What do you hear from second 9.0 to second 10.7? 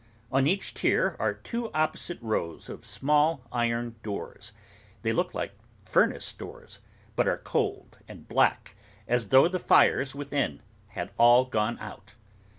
as though the fires within